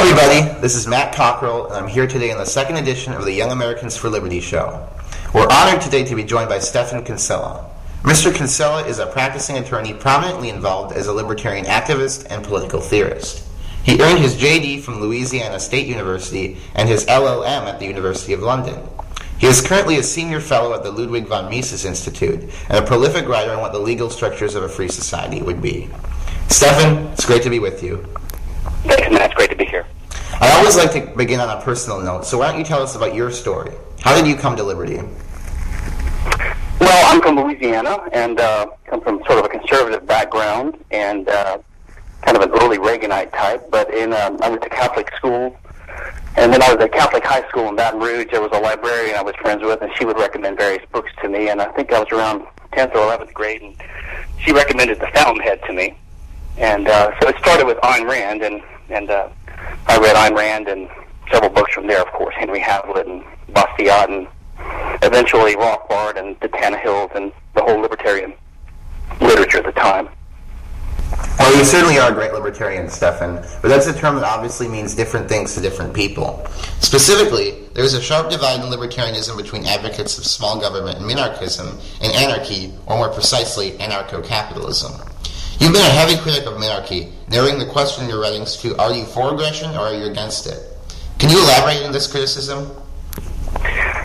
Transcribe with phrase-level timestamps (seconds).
[0.00, 0.40] everybody.
[0.62, 3.52] This is Matt Cockrell, and I'm here today in the second edition of the Young
[3.52, 4.88] Americans for Liberty show.
[5.34, 7.70] We're honored today to be joined by Stephan Kinsella.
[8.02, 8.34] Mr.
[8.34, 13.46] Kinsella is a practicing attorney prominently involved as a libertarian activist and political theorist.
[13.82, 18.40] He earned his JD from Louisiana State University and his LLM at the University of
[18.40, 18.82] London.
[19.36, 22.40] He is currently a senior fellow at the Ludwig von Mises Institute
[22.70, 25.90] and a prolific writer on what the legal structures of a free society would be.
[26.48, 28.02] Stephan, it's great to be with you.
[28.84, 29.26] Thanks, Matt.
[29.26, 29.86] It's great to be here.
[30.38, 32.94] I always like to begin on a personal note, so why don't you tell us
[32.94, 33.72] about your story?
[34.00, 35.00] How did you come to liberty?
[36.80, 41.58] Well, I'm from Louisiana and uh, come from sort of a conservative background and uh,
[42.22, 43.70] kind of an early Reaganite type.
[43.70, 45.58] But in um, I went to Catholic school,
[46.36, 48.28] and then I was at Catholic high school in Baton Rouge.
[48.30, 51.28] There was a librarian I was friends with, and she would recommend various books to
[51.28, 51.48] me.
[51.48, 53.76] And I think I was around 10th or 11th grade, and
[54.38, 55.98] she recommended The Fountainhead to me.
[56.56, 59.28] And uh, so it started with Ayn Rand, and and uh,
[59.86, 60.88] I read Ayn Rand and
[61.30, 64.28] several books from there, of course, Henry Hazlitt and Bastiat, and
[65.02, 68.34] eventually Rothbard and the Tannehills and the whole libertarian
[69.20, 70.08] literature at the time.
[71.38, 74.94] Well, you certainly are a great libertarian, Stephan, but that's a term that obviously means
[74.94, 76.46] different things to different people.
[76.80, 81.80] Specifically, there is a sharp divide in libertarianism between advocates of small government and minarchism
[82.02, 84.92] and anarchy, or more precisely, anarcho-capitalism.
[85.60, 88.94] You've been a heavy critic of minarchy, narrowing the question in your writings to are
[88.94, 90.58] you for aggression or are you against it?
[91.18, 92.70] Can you elaborate on this criticism?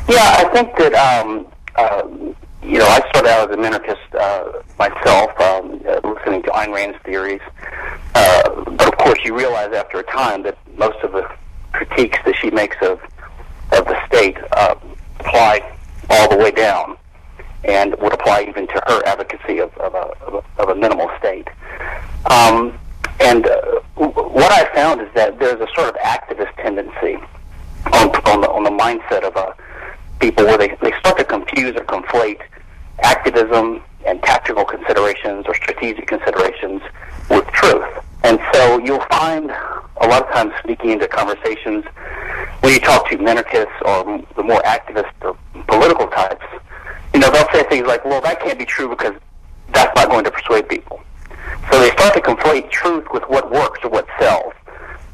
[0.10, 2.04] Yeah, I think that um, uh,
[2.62, 6.74] you know I started out as a minarchist uh, myself, um, uh, listening to Ayn
[6.74, 7.42] Rand's theories.
[8.16, 11.26] Uh, but of course, you realize after a time that most of the
[11.72, 13.00] critiques that she makes of
[13.72, 14.76] of the state uh,
[15.22, 15.74] apply
[16.10, 16.98] all the way down,
[17.66, 21.48] and would apply even to her advocacy of, of, a, of, a, minimal state.
[22.30, 22.78] Um,
[23.20, 27.18] and uh, what I found is that there's a sort of activist tendency
[27.94, 29.54] on, on the on the mindset of uh,
[30.20, 32.42] people where they, they start to confuse or conflate
[33.04, 36.82] activism and tactical considerations or strategic considerations
[37.30, 37.86] with truth.
[38.24, 41.86] And so you'll find a lot of times sneaking into conversations
[42.62, 45.38] when you talk to minarchists or the more activist or
[45.68, 46.46] political types,
[47.16, 49.14] you know, they'll say things like, well, that can't be true because
[49.70, 51.02] that's not going to persuade people.
[51.72, 54.54] So they start to conflate truth with what works or what sells.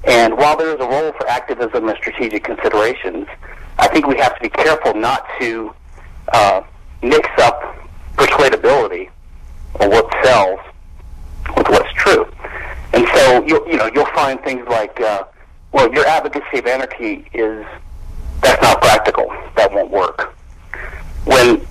[0.05, 3.27] And while there is a role for activism and strategic considerations,
[3.77, 5.75] I think we have to be careful not to
[6.33, 6.61] uh,
[7.03, 7.77] mix up
[8.17, 9.11] persuadability
[9.75, 10.59] or what sells
[11.55, 12.25] with what's true.
[12.93, 15.25] And so you'll, you know you'll find things like, uh,
[15.71, 17.63] well, your advocacy of anarchy is
[18.41, 19.27] that's not practical.
[19.55, 20.35] That won't work.
[21.25, 21.61] When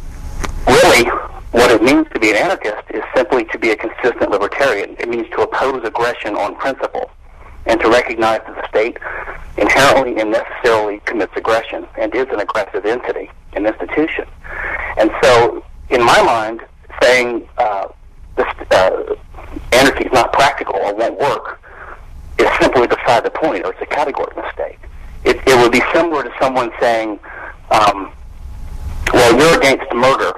[1.05, 4.97] what it means to be an anarchist is simply to be a consistent libertarian.
[4.99, 7.11] It means to oppose aggression on principle
[7.67, 8.99] and to recognize that the state
[9.57, 14.27] inherently and necessarily commits aggression and is an aggressive entity, an institution.
[14.97, 16.61] And so, in my mind,
[17.03, 17.89] saying uh,
[18.37, 19.15] this, uh,
[19.73, 21.61] anarchy is not practical or won't work
[22.39, 24.79] is simply beside the point, or it's a category mistake.
[25.25, 27.21] It, it would be similar to someone saying,
[27.71, 28.13] um,
[29.13, 30.33] well, you're against murder.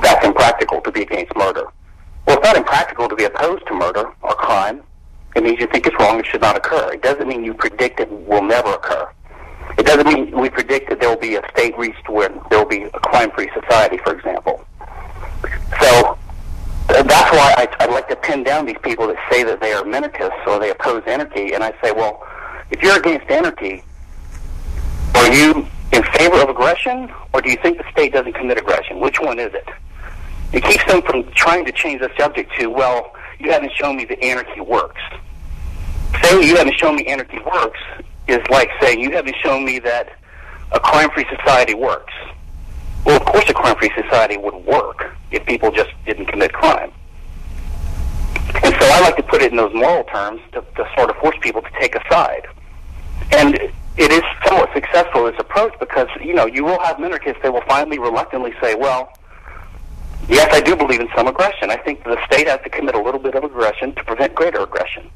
[0.00, 1.64] That's impractical to be against murder.
[2.26, 4.82] Well, it's not impractical to be opposed to murder or crime.
[5.34, 6.92] It means you think it's wrong and should not occur.
[6.92, 9.08] It doesn't mean you predict it will never occur.
[9.78, 12.68] It doesn't mean we predict that there will be a state reached where there will
[12.68, 14.64] be a crime-free society, for example.
[15.80, 16.18] So
[16.88, 19.82] that's why I, I like to pin down these people that say that they are
[19.82, 22.26] minarchists or they oppose anarchy, and I say, well,
[22.70, 23.84] if you're against anarchy,
[25.14, 29.00] are you in favor of aggression, or do you think the state doesn't commit aggression?
[29.00, 29.68] Which one is it?
[30.52, 34.04] It keeps them from trying to change the subject to, well, you haven't shown me
[34.06, 35.00] that anarchy works.
[36.22, 37.80] Saying you haven't shown me anarchy works
[38.28, 40.16] is like saying you haven't shown me that
[40.72, 42.12] a crime-free society works.
[43.04, 46.92] Well, of course a crime-free society would work if people just didn't commit crime.
[48.62, 51.16] And so I like to put it in those moral terms to, to sort of
[51.16, 52.46] force people to take a side.
[53.32, 53.58] And
[53.96, 57.64] it is somewhat successful, this approach, because, you know, you will have minarchists that will
[57.66, 59.12] finally reluctantly say, well,
[60.28, 61.70] yes, I do believe in some aggression.
[61.70, 64.60] I think the state has to commit a little bit of aggression to prevent greater
[64.60, 65.10] aggression.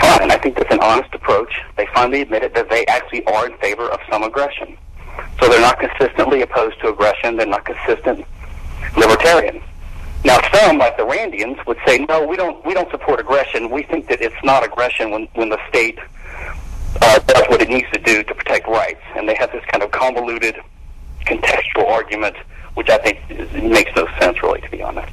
[0.00, 1.60] Fine, I think that's an honest approach.
[1.76, 4.76] They finally admit it that they actually are in favor of some aggression.
[5.40, 7.36] So they're not consistently opposed to aggression.
[7.36, 8.24] They're not consistent
[8.96, 9.60] libertarian.
[10.24, 13.70] Now, some, like the Randians, would say, no, we don't, we don't support aggression.
[13.70, 15.98] We think that it's not aggression when, when the state
[17.00, 19.00] uh, does what it needs to do to protect rights.
[19.16, 20.60] And they have this kind of convoluted
[21.26, 22.36] contextual argument,
[22.74, 23.18] which I think
[23.54, 25.12] makes no sense, really, to be honest.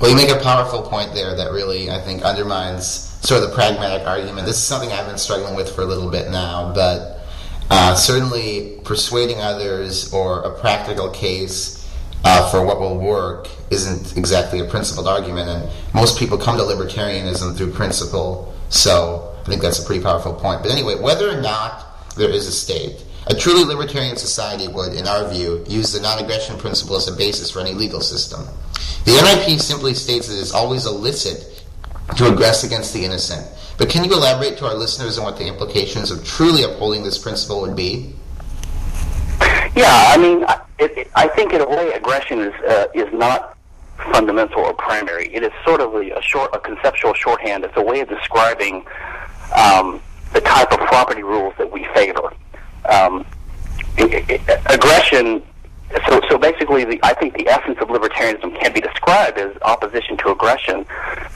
[0.00, 2.86] Well, you make a powerful point there that really, I think, undermines
[3.22, 4.46] sort of the pragmatic argument.
[4.46, 7.20] This is something I've been struggling with for a little bit now, but
[7.70, 11.88] uh, certainly persuading others or a practical case
[12.24, 16.62] uh, for what will work isn't exactly a principled argument, and most people come to
[16.62, 20.62] libertarianism through principle, so I think that's a pretty powerful point.
[20.62, 21.86] But anyway, whether or not
[22.16, 26.18] there is a state, a truly libertarian society would, in our view, use the non
[26.18, 28.46] aggression principle as a basis for any legal system.
[29.04, 31.64] The NIP simply states that it is always illicit
[32.16, 33.46] to aggress against the innocent.
[33.76, 37.18] But can you elaborate to our listeners on what the implications of truly upholding this
[37.18, 38.14] principle would be?
[39.74, 40.44] Yeah, I mean,
[40.78, 43.51] it, it, I think in a way, aggression is uh, is not
[44.12, 45.32] fundamental or primary.
[45.34, 47.64] It is sort of a, short, a conceptual shorthand.
[47.64, 48.84] It's a way of describing
[49.54, 50.00] um,
[50.32, 52.32] the type of property rules that we favor.
[52.88, 53.24] Um,
[54.66, 55.42] aggression
[56.08, 60.16] so, so basically, the, I think the essence of libertarianism can be described as opposition
[60.18, 60.86] to aggression,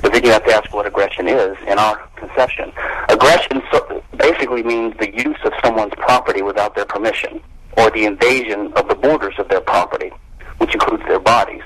[0.00, 2.72] but then you have to ask what aggression is in our conception.
[3.08, 7.40] Aggression so, basically means the use of someone's property without their permission,
[7.76, 10.10] or the invasion of the borders of their property,
[10.58, 11.62] which includes their bodies.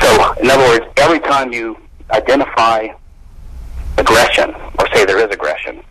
[0.00, 1.76] So, in other words, every time you
[2.10, 2.88] identify
[3.98, 5.82] aggression, or say there is aggression,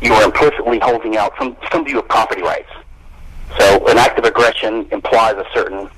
[0.00, 2.70] you are implicitly holding out some, some view of property rights
[3.58, 5.88] so an act of aggression implies a certain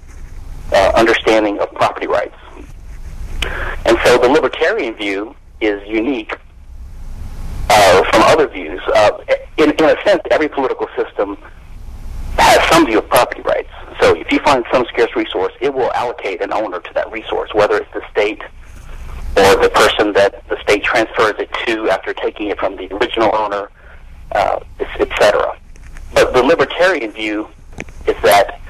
[0.72, 2.36] uh, understanding of property rights.
[3.84, 6.36] And so the libertarian view is unique
[7.70, 8.80] uh, from other views.
[8.94, 9.10] Uh,
[9.56, 11.36] in, in a sense, every political system
[12.38, 13.70] has some view of property rights.
[14.00, 17.52] So if you find some scarce resource, it will allocate an owner to that resource,
[17.52, 18.42] whether it's the state
[19.36, 23.34] or the person that the state transfers it to after taking it from the original
[23.34, 23.70] owner,
[24.32, 25.58] uh, etc.
[26.14, 27.48] But the libertarian view
[28.06, 28.60] is that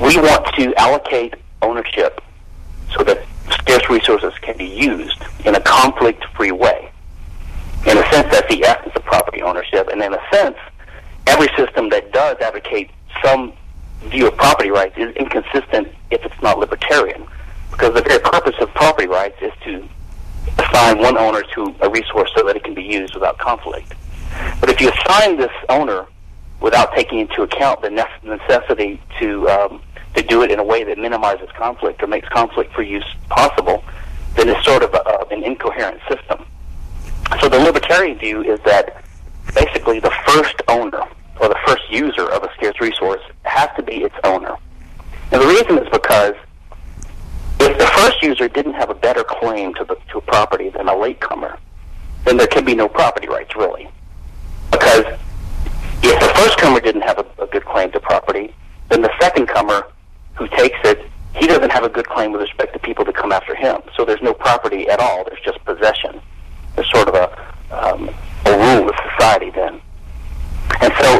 [0.00, 2.20] we want to allocate ownership
[2.96, 6.90] so that scarce resources can be used in a conflict-free way.
[7.86, 9.88] In a sense, that's the essence of property ownership.
[9.88, 10.56] And in a sense,
[11.26, 12.90] every system that does advocate
[13.24, 13.52] some
[14.06, 17.26] view of property rights is inconsistent if it's not libertarian.
[17.70, 19.88] Because the very purpose of property rights is to
[20.58, 23.94] assign one owner to a resource so that it can be used without conflict.
[24.60, 26.06] But if you assign this owner
[26.60, 29.82] without taking into account the necessity to um,
[30.14, 33.84] to do it in a way that minimizes conflict or makes conflict for use possible,
[34.34, 36.44] then it's sort of a, an incoherent system.
[37.40, 39.04] So the libertarian view is that
[39.54, 41.02] basically the first owner
[41.40, 44.56] or the first user of a scarce resource has to be its owner.
[45.30, 46.34] And the reason is because
[47.60, 50.88] if the first user didn't have a better claim to the to a property than
[50.88, 51.58] a latecomer,
[52.24, 53.88] then there can be no property rights really.
[54.70, 55.04] Because
[56.02, 58.54] if the first comer didn't have a, a good claim to property,
[58.88, 59.86] then the second comer
[60.34, 63.32] who takes it, he doesn't have a good claim with respect to people to come
[63.32, 63.80] after him.
[63.96, 65.24] So there's no property at all.
[65.24, 66.20] There's just possession.
[66.74, 67.26] There's sort of a,
[67.70, 68.10] um,
[68.46, 69.80] a rule of society then.
[70.80, 71.17] And so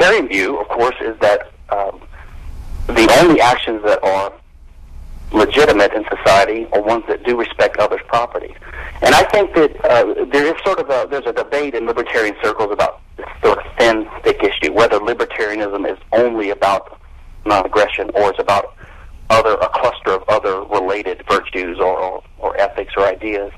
[0.00, 2.00] libertarian view, of course, is that um,
[2.86, 4.32] the only actions that are
[5.32, 8.54] legitimate in society are ones that do respect others' property.
[9.02, 12.34] And I think that uh, there is sort of a there's a debate in libertarian
[12.42, 16.98] circles about this sort of thin, thick issue whether libertarianism is only about
[17.44, 18.74] non-aggression or is about
[19.28, 23.52] other a cluster of other related virtues or, or, or ethics or ideas.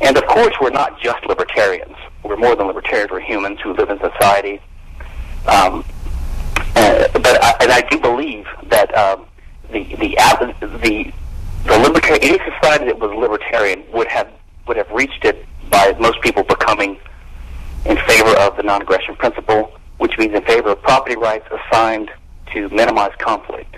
[0.00, 1.96] And of course, we're not just libertarians.
[2.24, 3.12] We're more than libertarians.
[3.12, 4.60] We're humans who live in society.
[5.46, 5.84] Um,
[6.76, 9.26] uh, but I, and I do believe that um,
[9.70, 10.16] the the
[10.78, 11.12] the
[11.64, 14.28] the libertarian any society that was libertarian would have
[14.66, 16.98] would have reached it by most people becoming
[17.84, 22.10] in favor of the non-aggression principle, which means in favor of property rights assigned
[22.52, 23.76] to minimize conflict.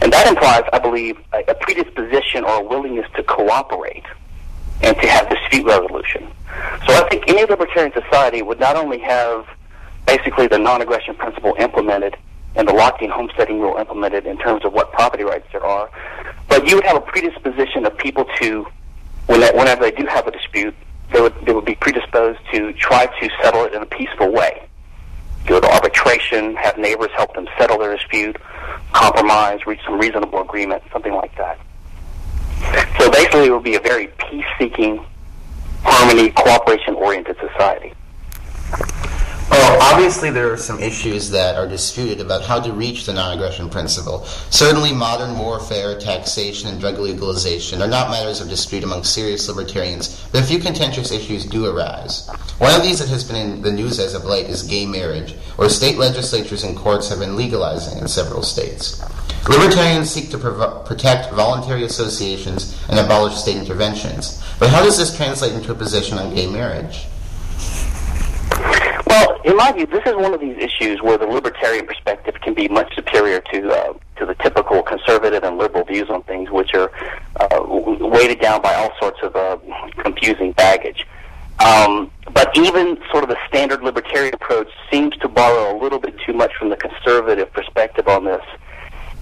[0.00, 4.04] And that implies, I believe, a, a predisposition or a willingness to cooperate
[4.82, 6.28] and to have dispute resolution.
[6.86, 9.46] So I think any libertarian society would not only have
[10.06, 12.16] basically the non-aggression principle implemented
[12.54, 15.90] and the Lockean homesteading rule implemented in terms of what property rights there are,
[16.48, 18.66] but you would have a predisposition of people to
[19.26, 20.74] whenever they do have a dispute,
[21.12, 24.68] they would, they would be predisposed to try to settle it in a peaceful way.
[25.46, 28.36] Go to arbitration, have neighbors help them settle their dispute,
[28.92, 31.58] compromise, reach some reasonable agreement, something like that.
[32.98, 35.04] So basically, it would be a very peace-seeking,
[35.82, 37.92] harmony, cooperation-oriented society.
[39.56, 43.70] Well, obviously there are some issues that are disputed about how to reach the non-aggression
[43.70, 44.26] principle.
[44.50, 50.28] Certainly modern warfare, taxation, and drug legalization are not matters of dispute among serious libertarians,
[50.30, 52.28] but a few contentious issues do arise.
[52.58, 55.32] One of these that has been in the news as of late is gay marriage,
[55.56, 59.02] where state legislatures and courts have been legalizing in several states.
[59.48, 64.42] Libertarians seek to protect voluntary associations and abolish state interventions.
[64.58, 67.06] But how does this translate into a position on gay marriage?
[69.16, 72.52] Well, in my view, this is one of these issues where the libertarian perspective can
[72.52, 76.74] be much superior to uh, to the typical conservative and liberal views on things, which
[76.74, 76.92] are
[77.40, 79.56] uh, weighted down by all sorts of uh,
[80.02, 81.06] confusing baggage.
[81.64, 86.20] Um, but even sort of the standard libertarian approach seems to borrow a little bit
[86.26, 88.44] too much from the conservative perspective on this.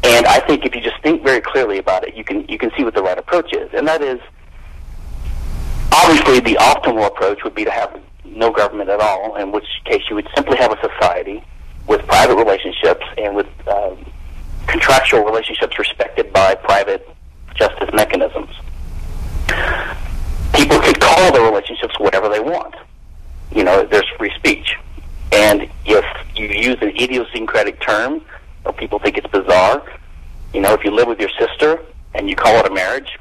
[0.02, 2.72] And I think if you just think very clearly about it, you can you can
[2.76, 4.18] see what the right approach is, and that is
[5.92, 10.02] obviously the optimal approach would be to have no government at all, in which case
[10.08, 11.42] you would simply have a society
[11.86, 14.04] with private relationships and with um,
[14.66, 17.08] contractual relationships respected by private
[17.54, 18.50] justice mechanisms.
[20.54, 22.74] People could call their relationships whatever they want.
[23.52, 24.76] You know, there's free speech.
[25.32, 26.04] And if
[26.36, 28.22] you use an idiosyncratic term,
[28.64, 29.82] or people think it's bizarre,
[30.52, 31.80] you know, if you live with your sister
[32.14, 33.18] and you call it a marriage,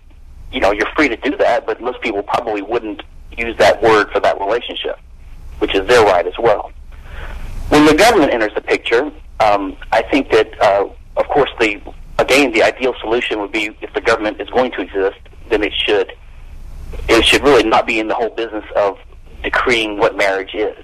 [0.51, 3.01] you know, you're free to do that, but most people probably wouldn't
[3.37, 4.99] use that word for that relationship,
[5.59, 6.71] which is their right as well.
[7.69, 11.81] When the government enters the picture, um, I think that, uh, of course, the
[12.19, 15.73] again, the ideal solution would be if the government is going to exist, then it
[15.73, 16.13] should
[17.09, 18.99] it should really not be in the whole business of
[19.43, 20.77] decreeing what marriage is.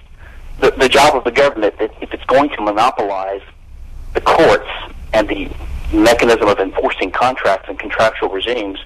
[0.59, 3.41] The, the job of the government, if it's going to monopolize
[4.13, 4.67] the courts
[5.13, 5.49] and the
[5.93, 8.79] mechanism of enforcing contracts and contractual regimes,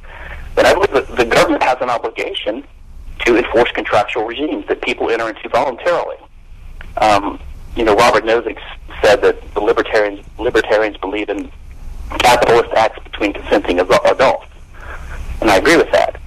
[0.56, 2.64] then I believe that the government has an obligation
[3.26, 6.18] to enforce contractual regimes that people enter into voluntarily.
[6.98, 7.40] Um,
[7.76, 8.60] you know, Robert Nozick
[9.02, 11.52] said that the libertarians libertarians believe in
[12.20, 14.48] capitalist acts between consenting adults,
[15.42, 16.20] and I agree with that.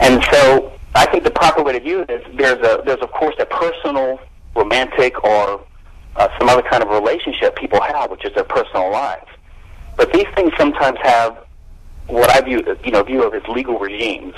[0.00, 3.10] And so, I think the proper way to view it is there's a there's of
[3.10, 4.20] course a personal,
[4.54, 5.60] romantic, or
[6.16, 9.26] uh, some other kind of relationship people have, which is their personal lives.
[9.96, 11.44] But these things sometimes have
[12.06, 14.34] what I view you know view of as legal regimes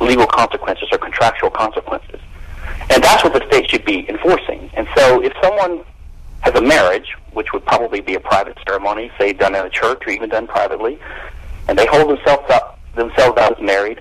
[0.00, 2.20] legal consequences or contractual consequences.
[2.90, 4.70] And that's what the state should be enforcing.
[4.74, 5.84] And so if someone
[6.40, 10.02] has a marriage, which would probably be a private ceremony, say done in a church
[10.06, 10.98] or even done privately,
[11.68, 14.00] and they hold themselves up themselves out as married,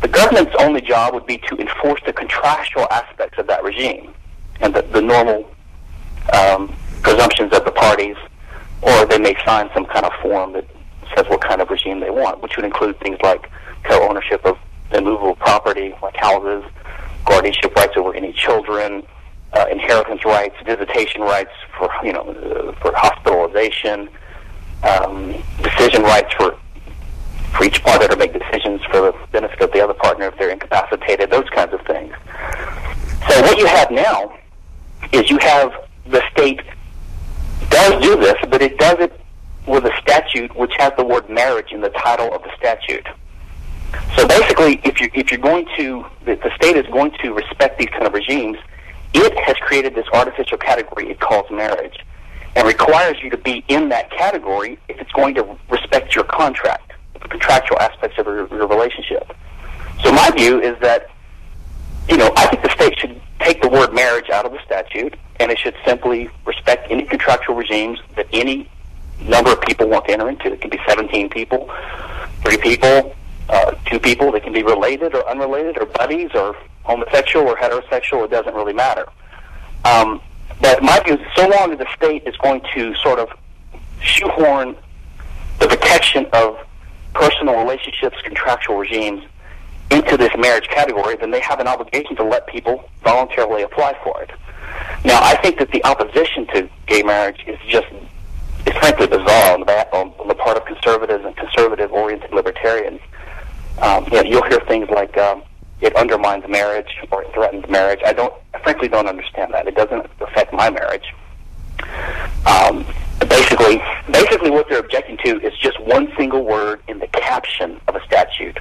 [0.00, 4.12] the government's only job would be to enforce the contractual aspects of that regime
[4.60, 5.48] and the, the normal
[6.34, 8.16] um, presumptions of the parties,
[8.82, 10.66] or they may sign some kind of form that
[11.16, 13.48] says what kind of regime they want, which would include things like
[13.84, 14.58] co-ownership of
[14.94, 16.64] immovable property like houses,
[17.24, 19.02] guardianship rights over any children,
[19.52, 24.08] uh, inheritance rights, visitation rights for you know uh, for hospitalization,
[24.82, 26.56] um, decision rights for
[27.56, 30.50] for each partner to make decisions for the benefit of the other partner if they're
[30.50, 32.14] incapacitated, those kinds of things.
[33.28, 34.38] So what you have now
[35.12, 35.72] is you have
[36.06, 36.60] the state
[37.68, 39.20] does do this, but it does it
[39.66, 43.06] with a statute which has the word marriage in the title of the statute.
[44.16, 47.78] So basically, if you're, if you're going to, the, the state is going to respect
[47.78, 48.58] these kind of regimes,
[49.14, 51.98] it has created this artificial category it calls marriage
[52.56, 56.92] and requires you to be in that category if it's going to respect your contract,
[57.14, 59.32] the contractual aspects of your, your relationship.
[60.02, 61.08] So my view is that,
[62.08, 65.16] you know, I think the state should take the word marriage out of the statute
[65.40, 68.68] and it should simply respect any contractual regimes that any
[69.20, 70.52] number of people want to enter into.
[70.52, 71.70] It can be 17 people,
[72.42, 73.14] three people,
[73.52, 78.24] uh, two people that can be related or unrelated or buddies or homosexual or heterosexual.
[78.24, 79.06] It doesn't really matter.
[79.84, 80.20] Um,
[80.60, 83.28] but my view is so long as the state is going to sort of
[84.00, 84.76] shoehorn
[85.58, 86.56] the protection of
[87.14, 89.22] personal relationships, contractual regimes
[89.90, 94.22] into this marriage category, then they have an obligation to let people voluntarily apply for
[94.22, 94.30] it.
[95.04, 97.86] Now, I think that the opposition to gay marriage is just
[98.64, 103.00] is frankly bizarre on the, on the part of conservatives and conservative-oriented libertarians
[103.80, 105.42] um, you know, you'll hear things like um,
[105.80, 108.00] it undermines marriage or it threatens marriage.
[108.04, 109.66] I don't, I frankly don't understand that.
[109.66, 111.12] It doesn't affect my marriage.
[112.46, 112.84] Um,
[113.28, 117.96] basically, basically, what they're objecting to is just one single word in the caption of
[117.96, 118.58] a statute,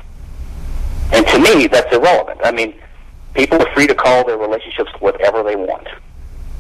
[1.12, 2.40] and to me, that's irrelevant.
[2.44, 2.74] I mean,
[3.34, 5.88] people are free to call their relationships whatever they want,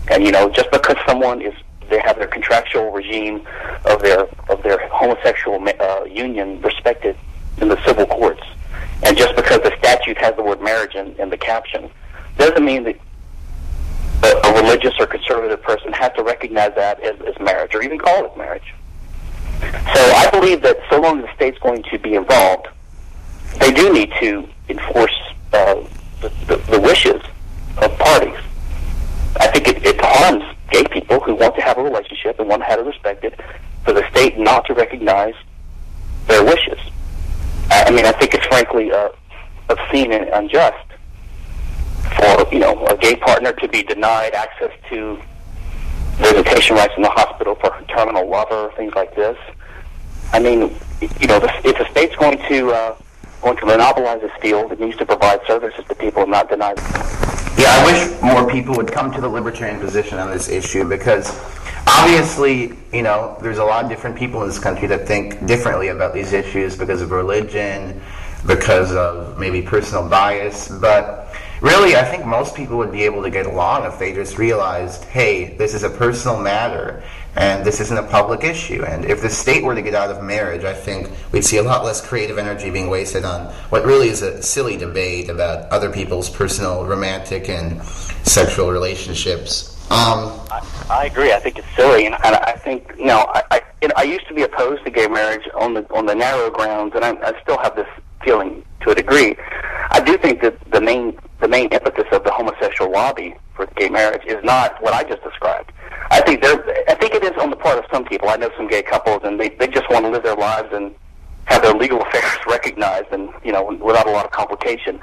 [0.10, 1.54] and you know, just because someone is
[1.90, 3.46] they have their contractual regime
[3.86, 7.18] of their of their homosexual uh, union respected
[7.62, 8.44] in the civil courts.
[9.04, 11.90] And just because the statute has the word marriage in, in the caption
[12.38, 12.98] doesn't mean that
[14.24, 18.26] a, religious or conservative person has to recognize that as, as marriage or even call
[18.26, 18.74] it marriage.
[19.62, 22.68] So I believe that so long as the state's going to be involved,
[23.60, 25.16] they do need to enforce
[25.54, 25.76] uh,
[26.22, 27.22] the, the, the wishes
[27.78, 28.40] of parties.
[29.40, 32.62] I think it, it harms gay people who want to have a relationship and want
[32.62, 33.36] to have it respected
[33.84, 35.36] for the state not to recognize
[36.28, 36.80] their wishes.
[37.92, 39.10] I mean, I think it's frankly uh,
[39.68, 40.88] obscene and unjust
[42.16, 45.20] for you know a gay partner to be denied access to
[46.16, 49.38] visitation rights in the hospital for her terminal lover, things like this.
[50.32, 50.74] I mean,
[51.20, 52.96] you know, if the state's going to uh,
[53.42, 56.74] going to monopolize this field, it needs to provide services to people and not deny
[56.74, 56.86] them.
[57.58, 61.30] Yeah, I wish more people would come to the libertarian position on this issue because
[61.88, 65.90] obviously, you know, there's a lot of different people in this country that think differently
[65.90, 68.02] about these issues because of religion,
[68.46, 73.30] because of maybe personal bias, but really, I think most people would be able to
[73.30, 77.04] get along if they just realized, hey, this is a personal matter
[77.36, 78.84] and this isn't a public issue.
[78.84, 81.64] And if the state were to get out of marriage, I think we'd see a
[81.64, 85.90] lot less creative energy being wasted on what really is a silly debate about other
[85.90, 87.82] people's personal romantic and
[88.24, 89.78] sexual relationships.
[89.92, 91.34] Um, I, I agree.
[91.34, 94.26] I think it's silly, and, and I think you know I I, know, I used
[94.30, 97.42] to be opposed to gay marriage on the on the narrow grounds, and I, I
[97.42, 97.88] still have this
[98.24, 99.36] feeling to a degree.
[99.90, 103.90] I do think that the main the main impetus of the homosexual lobby for gay
[103.90, 105.74] marriage is not what I just described.
[106.10, 108.30] I think there I think it is on the part of some people.
[108.30, 110.96] I know some gay couples, and they they just want to live their lives and
[111.52, 115.00] have their legal affairs recognized, and you know, without a lot of complication.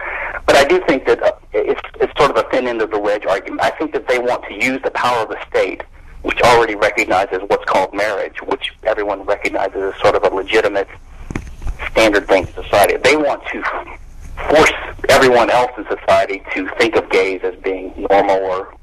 [0.46, 2.98] But I do think that uh, it's it's sort of a thin end of the
[2.98, 3.60] wedge argument.
[3.62, 5.82] I think that they want to use the power of the state,
[6.22, 10.88] which already recognizes what's called marriage, which everyone recognizes as sort of a legitimate
[11.90, 12.96] standard thing in society.
[12.96, 13.62] They want to
[14.48, 14.72] force
[15.08, 18.74] everyone else in society to think of gays as being normal or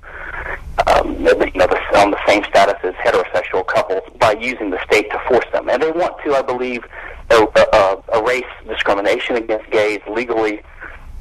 [0.88, 5.10] um, you know, the, on the same status as heterosexual couples by using the state
[5.12, 5.70] to force them.
[5.70, 6.86] And they want to, I believe,
[7.32, 10.62] uh, erase discrimination against gays legally,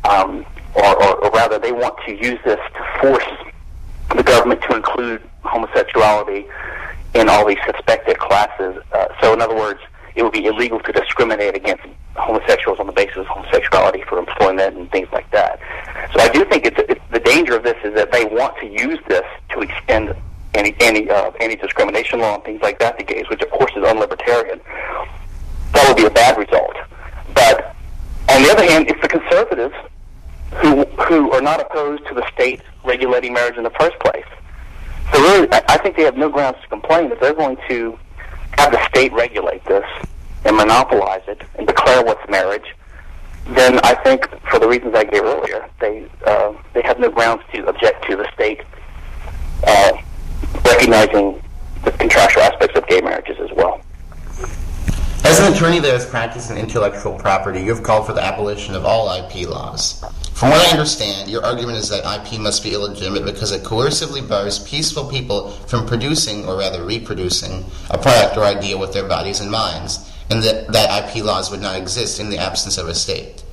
[0.04, 0.44] um,
[0.74, 3.24] or, or, or rather, they want to use this to force
[4.16, 6.46] the government to include homosexuality
[7.14, 8.82] in all these suspected classes.
[8.92, 9.80] Uh, so, in other words,
[10.14, 11.84] it would be illegal to discriminate against
[12.16, 15.58] homosexuals on the basis of homosexuality for employment and things like that.
[16.12, 18.66] So I do think it's, it's the danger of this is that they want to
[18.66, 20.14] use this to extend
[20.54, 23.72] any any uh, any discrimination law and things like that to gays, which of course
[23.72, 24.60] is unlibertarian
[25.84, 26.74] that would be a bad result.
[27.34, 27.76] But
[28.30, 29.74] on the other hand, it's the conservatives
[30.62, 34.24] who who are not opposed to the state regulating marriage in the first place.
[35.12, 37.98] So really, I think they have no grounds to complain if they're going to
[38.56, 39.84] have the state regulate this
[40.46, 42.74] and monopolize it and declare what's marriage.
[43.48, 47.42] Then I think, for the reasons I gave earlier, they uh, they have no grounds
[47.52, 48.62] to object to the state
[49.66, 49.92] uh,
[50.64, 51.42] recognizing
[51.84, 53.83] the contractual aspects of gay marriages as well.
[55.44, 58.86] An attorney that has practiced in intellectual property, you have called for the abolition of
[58.86, 60.02] all IP laws.
[60.32, 64.26] From what I understand, your argument is that IP must be illegitimate because it coercively
[64.26, 69.40] bars peaceful people from producing, or rather reproducing, a product or idea with their bodies
[69.40, 72.94] and minds, and that, that IP laws would not exist in the absence of a
[72.94, 73.44] state.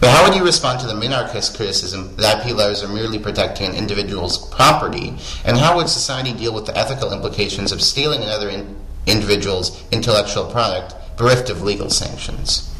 [0.00, 3.66] But how would you respond to the minarchist criticism that IP laws are merely protecting
[3.68, 8.48] an individual's property, and how would society deal with the ethical implications of stealing another
[8.48, 8.74] in-
[9.06, 12.70] individual's intellectual product bereft of legal sanctions?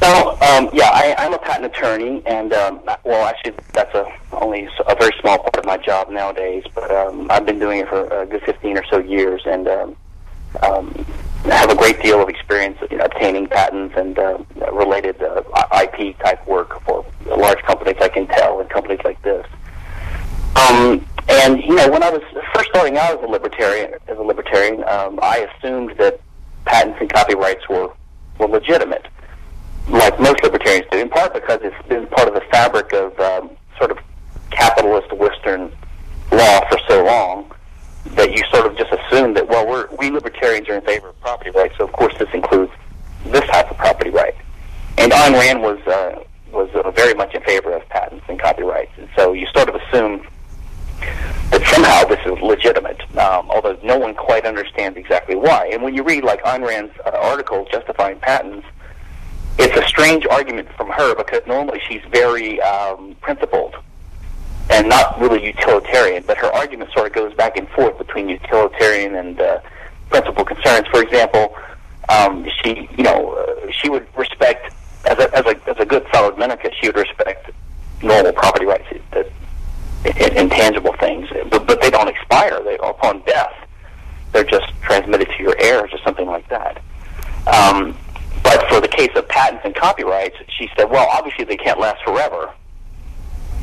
[0.00, 4.68] Well, um, yeah, I, I'm a patent attorney, and um, well, actually, that's a only
[4.86, 6.64] a very small part of my job nowadays.
[6.74, 9.96] But um, I've been doing it for a good 15 or so years, and um,
[10.62, 11.06] um,
[11.44, 14.38] have a great deal of experience in obtaining patents and uh,
[14.72, 15.42] related uh,
[15.82, 19.46] IP type work for large companies like Intel and companies like this.
[20.56, 22.22] Um, and you know, when I was
[22.54, 26.20] first starting out as a libertarian, as a libertarian, um, I assumed that
[26.68, 27.88] patents and copyrights were,
[28.38, 29.08] were legitimate,
[29.88, 33.50] like most libertarians do, in part because it's been part of the fabric of um,
[33.78, 33.98] sort of
[34.50, 35.72] capitalist Western
[36.30, 37.50] law for so long
[38.14, 41.20] that you sort of just assume that, well, we're, we libertarians are in favor of
[41.20, 42.72] property rights, so of course this includes
[43.24, 44.34] this type of property right.
[44.98, 48.92] And Ayn Rand was, uh, was uh, very much in favor of patents and copyrights,
[48.98, 50.26] and so you sort of assume
[51.50, 55.57] that somehow this is legitimate, um, although no one quite understands exactly why.
[55.72, 58.66] And when you read like Ayn Rand's uh, article justifying patents,
[59.58, 63.74] it's a strange argument from her because normally she's very um, principled
[64.70, 69.14] and not really utilitarian, but her argument sort of goes back and forth between utilitarian
[69.14, 69.60] and uh,
[70.10, 70.86] principled concerns.
[70.88, 71.56] For example,
[72.08, 74.72] um, she, you know, uh, she would respect
[75.04, 77.50] as a, as a as a good solid minarchist, she would respect
[78.02, 79.26] normal property rights that
[80.36, 82.62] intangible things, but, but they don't expire.
[82.62, 83.52] They upon death,
[84.32, 86.82] they're just transmitted to your heirs or something like that.
[87.46, 87.96] Um,
[88.42, 92.02] but for the case of patents and copyrights, she said, well, obviously they can't last
[92.04, 92.52] forever,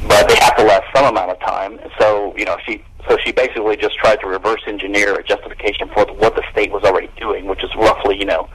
[0.07, 1.79] but they have to last some amount of time.
[1.99, 6.05] So you know, she so she basically just tried to reverse engineer a justification for
[6.15, 8.49] what the state was already doing, which is roughly you know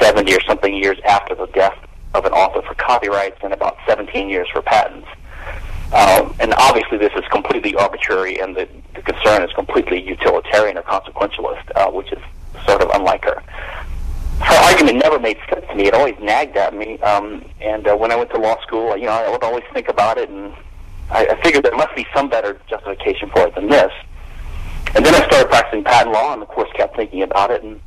[0.00, 1.76] 70 or something years after the death
[2.14, 5.08] of an author for copyrights and about 17 years for patents.
[5.92, 10.00] Um, and obviously, this is completely arbitrary, and the, the concern is completely
[10.72, 12.18] utilitarian or consequentialist, uh, which is
[12.66, 13.42] sort of unlike her.
[14.40, 15.86] Her argument never made sense to me.
[15.86, 16.98] It always nagged at me.
[17.00, 19.88] Um, and uh, when I went to law school, you know, I would always think
[19.88, 20.52] about it, and
[21.10, 23.92] I, I figured there must be some better justification for it than this.
[24.94, 27.80] And then I started practicing patent law, and of course, kept thinking about it, and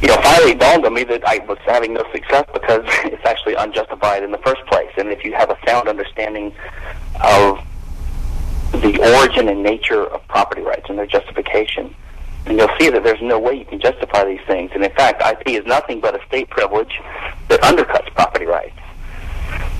[0.00, 3.24] you know, finally it dawned on me that I was having no success because it's
[3.24, 4.90] actually unjustified in the first place.
[4.96, 6.54] And if you have a sound understanding
[7.22, 7.58] of
[8.84, 11.94] the origin and nature of property rights and their justification,
[12.44, 14.70] then you'll see that there's no way you can justify these things.
[14.74, 17.00] And in fact, IP is nothing but a state privilege
[17.48, 18.78] that undercuts property rights.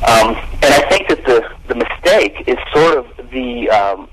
[0.08, 4.08] Um, and I think that the, the mistake is sort of the, um,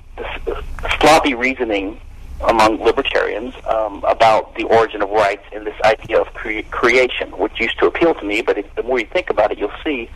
[0.46, 0.62] the
[1.00, 2.00] sloppy reasoning
[2.48, 7.60] among libertarians um, about the origin of rights and this idea of cre- creation, which
[7.60, 8.42] used to appeal to me.
[8.42, 10.10] But if, the more you think about it, you'll see.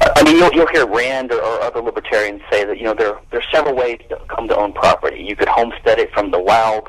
[0.00, 3.18] I mean, you'll, you'll hear Rand or, or other libertarians say that you know there
[3.30, 5.22] there are several ways to come to own property.
[5.22, 6.88] You could homestead it from the wild.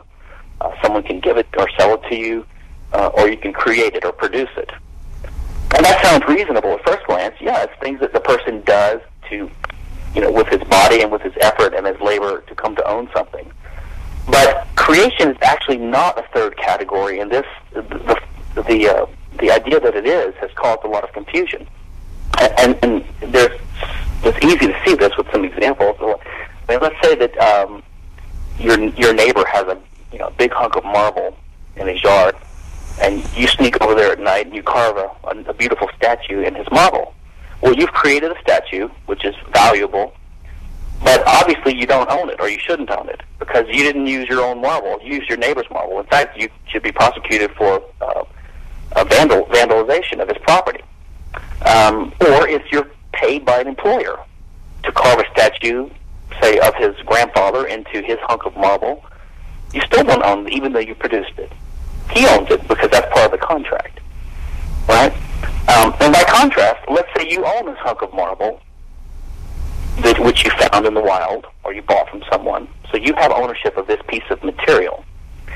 [0.61, 2.45] Uh, someone can give it or sell it to you,
[2.93, 4.71] uh, or you can create it or produce it.
[5.75, 7.35] And that sounds reasonable at first glance.
[7.41, 9.49] Yeah, it's things that the person does to,
[10.15, 12.87] you know, with his body and with his effort and his labor to come to
[12.87, 13.51] own something.
[14.27, 17.81] But creation is actually not a third category, and this the
[18.55, 19.05] the uh,
[19.39, 21.67] the idea that it is has caused a lot of confusion.
[22.57, 23.59] And, and there's
[24.23, 25.97] it's easy to see this with some examples.
[25.99, 27.83] I mean, let's say that um,
[28.59, 29.79] your your neighbor has a
[30.11, 31.37] you know big hunk of marble
[31.75, 32.35] in his yard,
[33.01, 36.55] and you sneak over there at night and you carve a, a beautiful statue in
[36.55, 37.13] his marble.
[37.61, 40.13] Well, you've created a statue which is valuable
[41.03, 44.27] but obviously, you don't own it, or you shouldn't own it, because you didn't use
[44.29, 44.99] your own marble.
[45.03, 45.99] You used your neighbor's marble.
[45.99, 48.23] In fact, you should be prosecuted for uh,
[48.95, 50.83] a vandal vandalization of his property.
[51.65, 54.17] Um, or if you're paid by an employer
[54.83, 55.89] to carve a statue,
[56.41, 59.03] say, of his grandfather into his hunk of marble,
[59.73, 61.51] you still don't own it, even though you produced it.
[62.11, 63.99] He owns it because that's part of the contract,
[64.87, 65.13] right?
[65.69, 68.61] Um, and by contrast, let's say you own this hunk of marble
[70.01, 72.67] that which you found in the wild or you bought from someone.
[72.91, 75.03] So you have ownership of this piece of material,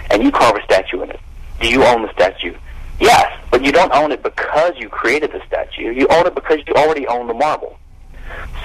[0.10, 1.20] and you carve a statue in it.
[1.60, 2.56] Do you own the statue?
[3.00, 5.92] Yes, but you don't own it because you created the statue.
[5.92, 7.78] You own it because you already own the marble.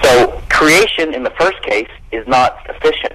[0.01, 3.13] So creation in the first case is not sufficient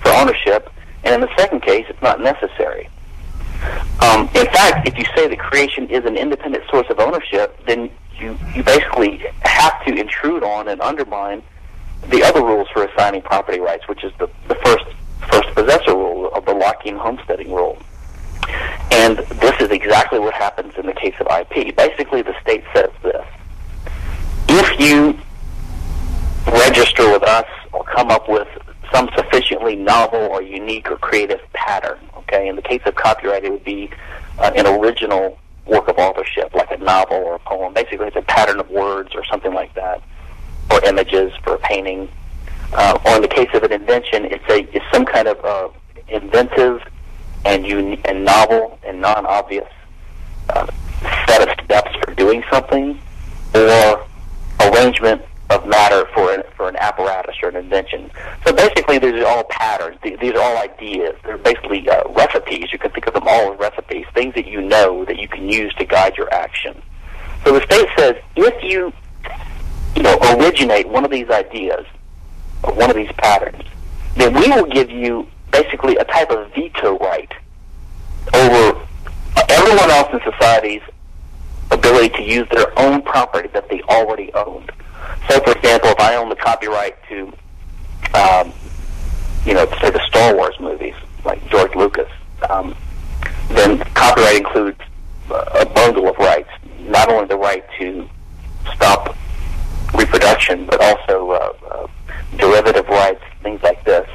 [0.00, 0.70] for ownership,
[1.04, 2.88] and in the second case, it's not necessary.
[4.00, 7.90] Um, in fact, if you say that creation is an independent source of ownership, then
[8.18, 11.42] you, you basically have to intrude on and undermine
[12.08, 14.84] the other rules for assigning property rights, which is the, the first
[15.30, 17.78] first possessor rule of the Lockean homesteading rule.
[18.90, 21.74] And this is exactly what happens in the case of IP.
[21.74, 23.24] Basically, the state says this.
[24.48, 25.18] If you
[26.46, 28.48] register with us or come up with
[28.92, 33.50] some sufficiently novel or unique or creative pattern, okay, in the case of copyright, it
[33.50, 33.90] would be
[34.38, 37.72] uh, an original work of authorship, like a novel or a poem.
[37.72, 40.02] Basically, it's a pattern of words or something like that
[40.70, 42.08] or images for a painting.
[42.72, 45.68] Uh, or in the case of an invention, it's a it's some kind of uh,
[46.08, 46.82] inventive
[47.44, 49.68] and un- and novel and non-obvious
[50.48, 50.66] uh,
[51.26, 52.98] set of steps for doing something,
[53.54, 54.06] or
[54.60, 58.10] arrangement of matter for an, for an apparatus or an invention.
[58.46, 59.98] So basically, these are all patterns.
[60.02, 61.16] These are all ideas.
[61.22, 62.72] They're basically uh, recipes.
[62.72, 65.48] You can think of them all as recipes, things that you know that you can
[65.48, 66.80] use to guide your action.
[67.44, 68.92] So the state says if you
[69.96, 71.86] you know, originate one of these ideas
[72.62, 73.62] or one of these patterns,
[74.16, 77.30] then we will give you basically a type of veto right
[78.34, 78.86] over
[79.48, 80.82] everyone else in society's
[81.70, 84.70] ability to use their own property that they already owned.
[85.28, 87.32] So, for example, if I own the copyright to,
[88.14, 88.52] um,
[89.44, 92.10] you know, say the Star Wars movies, like George Lucas,
[92.50, 92.76] um,
[93.48, 94.80] then copyright includes
[95.30, 98.08] a bundle of rights, not only the right to
[98.74, 99.16] stop
[100.24, 101.86] reproduction, but also uh, uh,
[102.36, 104.08] derivative rights, things like this.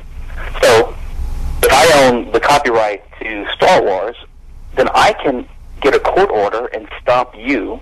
[0.61, 0.95] So
[1.61, 4.15] if I own the copyright to Star Wars,
[4.75, 5.47] then I can
[5.81, 7.79] get a court order and stop you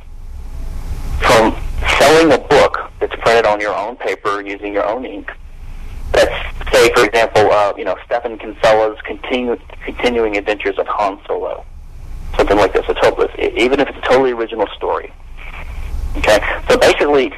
[1.19, 1.55] from
[1.99, 5.31] selling a book that's printed on your own paper using your own ink.
[6.11, 11.65] That's, say, for example, uh, you know, Stephan Kinsella's continu- continuing adventures of Han Solo.
[12.35, 12.85] Something like this.
[12.89, 15.11] A total, even if it's a totally original story.
[16.17, 16.39] Okay?
[16.69, 17.31] So basically,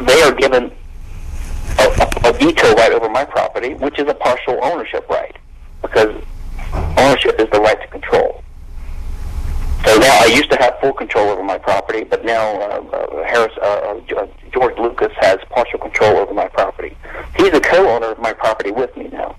[0.00, 0.72] they are given
[1.78, 5.36] a, a veto right over my property, which is a partial ownership right,
[5.82, 6.22] because
[6.96, 8.42] ownership is the right to control.
[9.84, 13.24] So now I used to have full control over my property, but now uh, uh,
[13.24, 16.96] Harris uh, uh, George Lucas has partial control over my property.
[17.36, 19.36] He's a co-owner of my property with me now,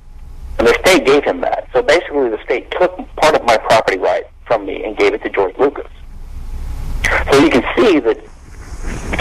[0.58, 1.69] and the state gave him that.
[1.74, 5.21] So basically, the state took part of my property right from me and gave it
[5.24, 5.88] to George Lucas.
[7.32, 8.17] So you can see that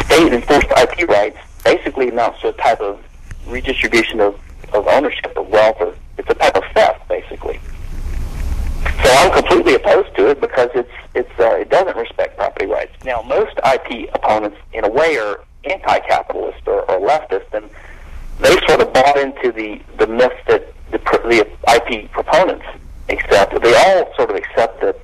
[0.05, 3.03] state enforced IP rights basically amounts to a type of
[3.47, 4.39] redistribution of,
[4.73, 7.61] of ownership of wealth, or it's a type of theft, basically.
[9.03, 12.93] So I'm completely opposed to it because it's it's uh, it doesn't respect property rights.
[13.05, 17.69] Now, most IP opponents, in a way, are anti-capitalist or, or leftist, and
[18.39, 22.67] they sort of bought into the the myth that the, the IP proponents
[23.09, 23.61] accept.
[23.63, 24.97] They all sort of accept that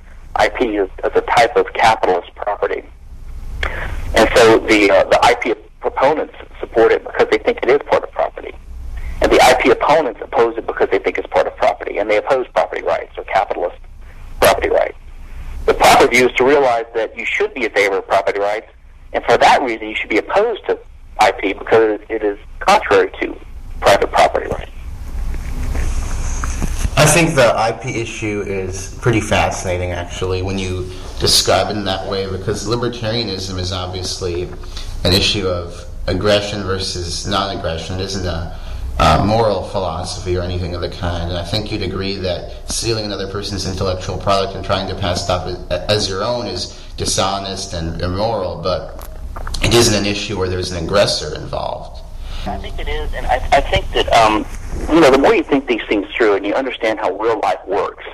[0.43, 2.83] IP is, as a type of capitalist property,
[4.15, 8.03] and so the uh, the IP proponents support it because they think it is part
[8.03, 8.53] of property.
[9.21, 12.17] And the IP opponents oppose it because they think it's part of property, and they
[12.17, 13.77] oppose property rights or capitalist
[14.39, 14.97] property rights.
[15.65, 18.67] The proper view is to realize that you should be in favor of property rights,
[19.13, 20.79] and for that reason you should be opposed to
[21.25, 23.35] IP because it is contrary to
[23.79, 24.71] private property rights.
[26.97, 32.09] I think the IP issue is pretty fascinating, actually, when you describe it in that
[32.09, 34.49] way, because libertarianism is obviously
[35.03, 37.99] an issue of aggression versus non-aggression.
[37.99, 38.59] It isn't a
[38.97, 41.29] uh, moral philosophy or anything of the kind.
[41.29, 45.29] And I think you'd agree that stealing another person's intellectual product and trying to pass
[45.29, 49.07] it off as your own is dishonest and immoral, but
[49.61, 52.01] it isn't an issue where there's an aggressor involved.
[52.47, 54.45] I think it is, and I, I think that um,
[54.93, 57.59] you know the more you think these things through and you understand how real life
[57.67, 58.05] works,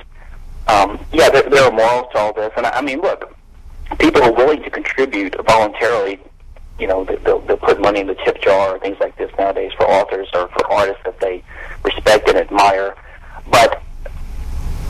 [0.68, 3.36] um, yeah, there, there are morals to all this, and I, I mean, look,
[4.00, 6.20] people are willing to contribute voluntarily
[6.80, 9.72] you know, they'll, they'll put money in the tip jar or things like this nowadays
[9.78, 11.44] for authors or for artists that they
[11.84, 12.96] respect and admire.
[13.50, 13.82] But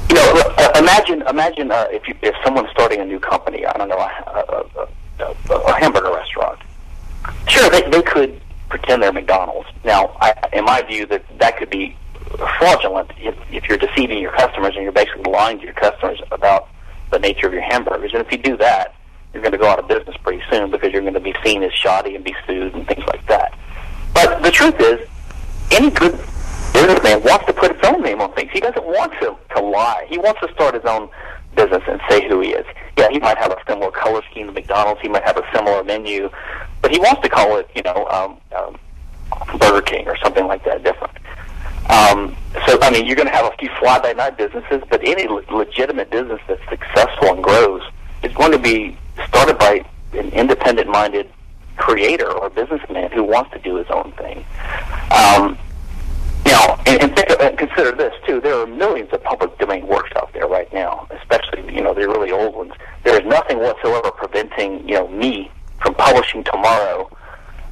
[0.09, 3.65] you know, uh, imagine imagine uh, if you, if someone's starting a new company.
[3.65, 4.87] I don't know, a,
[5.19, 6.59] a, a, a hamburger restaurant.
[7.47, 8.39] Sure, they they could
[8.83, 9.69] pretend they're McDonald's.
[9.85, 11.95] Now, I, in my view, that that could be
[12.59, 16.67] fraudulent if, if you're deceiving your customers and you're basically lying to your customers about
[17.11, 18.11] the nature of your hamburgers.
[18.13, 18.95] And if you do that,
[19.33, 21.63] you're going to go out of business pretty soon because you're going to be seen
[21.63, 23.57] as shoddy and be sued and things like that.
[24.13, 25.07] But the truth is,
[25.71, 26.19] any good
[26.73, 28.51] businessman wants to put his own name on things.
[28.51, 30.05] He doesn't want to, to lie.
[30.09, 31.09] He wants to start his own
[31.55, 32.65] business and say who he is.
[32.97, 35.01] Yeah, he might have a similar color scheme to McDonald's.
[35.01, 36.29] He might have a similar menu,
[36.83, 40.63] but he wants to call it, you know, um, um, Burger King or something like
[40.65, 41.17] that different.
[41.89, 42.35] Um,
[42.67, 46.11] so, I mean, you're going to have a few fly-by-night businesses, but any le- legitimate
[46.11, 47.81] business that's successful and grows
[48.21, 51.31] is going to be started by an independent-minded
[51.77, 54.45] creator or businessman who wants to do his own thing.
[55.09, 55.57] Um,
[56.45, 60.11] now, and, and, think, and consider this too: there are millions of public domain works
[60.17, 62.73] out there right now, especially you know the really old ones.
[63.03, 65.49] There is nothing whatsoever preventing you know me
[65.81, 67.09] from publishing tomorrow.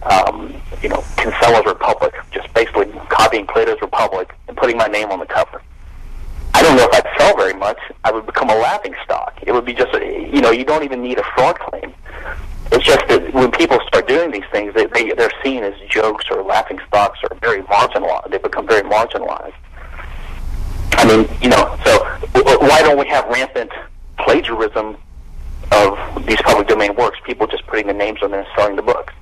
[0.03, 5.19] Um, you know, Kinsella's Republic, just basically copying Plato's Republic and putting my name on
[5.19, 5.61] the cover.
[6.53, 7.77] I don't know if I'd sell very much.
[8.03, 9.39] I would become a laughing stock.
[9.45, 11.93] It would be just, you know, you don't even need a fraud claim.
[12.71, 16.25] It's just that when people start doing these things, they, they they're seen as jokes
[16.31, 18.31] or laughing stocks or very marginalized.
[18.31, 19.53] They become very marginalized.
[20.93, 22.03] I mean, you know, so
[22.59, 23.71] why don't we have rampant
[24.17, 24.97] plagiarism
[25.71, 27.19] of these public domain works?
[27.25, 29.13] People just putting the names on there and selling the books.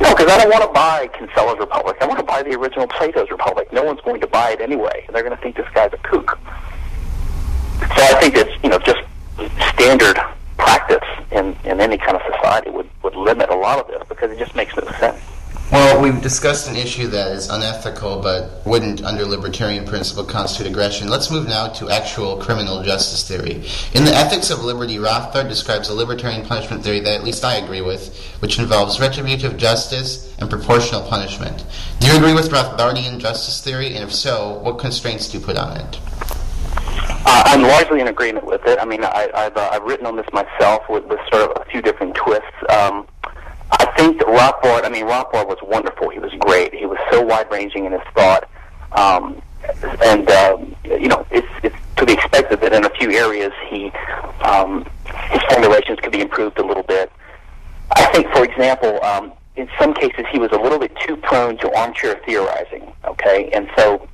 [0.00, 1.96] No, because I don't want to buy Kinsella's Republic.
[2.00, 3.72] I want to buy the original Plato's Republic.
[3.72, 5.06] No one's going to buy it anyway.
[5.12, 6.38] They're going to think this guy's a kook.
[7.80, 9.00] So I think it's you know just
[9.74, 10.18] standard
[10.56, 14.30] practice in in any kind of society would would limit a lot of this because
[14.30, 15.20] it just makes no sense.
[15.72, 21.08] Well, we've discussed an issue that is unethical but wouldn't, under libertarian principle, constitute aggression.
[21.08, 23.64] Let's move now to actual criminal justice theory.
[23.94, 27.54] In the Ethics of Liberty, Rothbard describes a libertarian punishment theory that at least I
[27.54, 31.64] agree with, which involves retributive justice and proportional punishment.
[32.00, 33.94] Do you agree with Rothbardian justice theory?
[33.94, 35.98] And if so, what constraints do you put on it?
[37.24, 38.78] Uh, I'm largely in agreement with it.
[38.78, 41.64] I mean, I, I've, uh, I've written on this myself with, with sort of a
[41.70, 42.44] few different twists.
[42.68, 43.06] Um,
[43.72, 44.28] I think that
[44.84, 46.10] I mean, Rothbard was wonderful.
[46.10, 46.74] He was great.
[46.74, 48.48] He was so wide-ranging in his thought.
[48.92, 49.40] Um,
[50.02, 53.90] and, um, you know, it's, it's to be expected that in a few areas he,
[54.42, 54.84] um,
[55.30, 57.12] his formulations could be improved a little bit.
[57.96, 61.56] I think, for example, um, in some cases he was a little bit too prone
[61.58, 63.50] to armchair theorizing, okay?
[63.52, 64.08] And so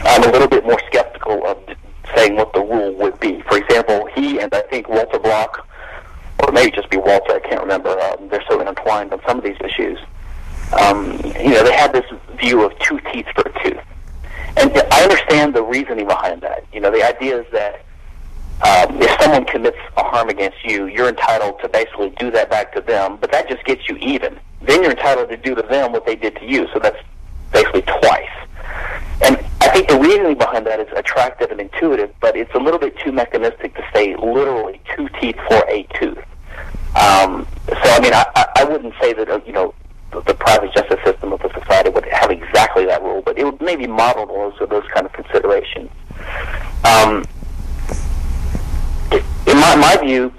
[0.00, 1.58] I'm a little bit more skeptical of
[2.16, 3.42] saying what the rule would be.
[3.42, 5.66] For example, he and I think Walter Block
[6.42, 7.34] or maybe just be Walter.
[7.34, 7.98] I can't remember.
[8.00, 9.98] Um, they're so intertwined on some of these issues.
[10.80, 12.04] Um, you know, they had this
[12.38, 13.82] view of two teeth for a tooth.
[14.56, 16.64] And I understand the reasoning behind that.
[16.72, 17.84] You know, the idea is that
[18.62, 22.74] um, if someone commits a harm against you, you're entitled to basically do that back
[22.74, 24.38] to them, but that just gets you even.
[24.62, 26.98] Then you're entitled to do to them what they did to you, so that's
[27.52, 28.28] basically twice.
[29.22, 32.78] And I think the reasoning behind that is attractive and intuitive, but it's a little
[32.78, 36.18] bit too mechanistic to say literally two teeth for a tooth.
[36.96, 39.74] Um, so, I mean, I, I wouldn't say that, uh, you know,
[40.12, 43.44] the, the private justice system of the society would have exactly that rule, but it
[43.44, 45.90] would maybe model those or those kind of considerations.
[46.84, 47.24] Um,
[49.46, 50.32] in my, my view,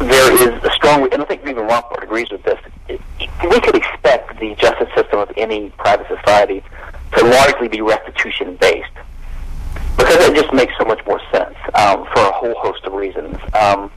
[0.00, 2.58] there is a strong, and I think even Rothbard agrees with this.
[2.88, 6.62] We could expect the justice system of any private society
[7.16, 8.90] to largely be restitution based
[9.96, 13.36] because it just makes so much more sense um, for a whole host of reasons.
[13.54, 13.90] Um,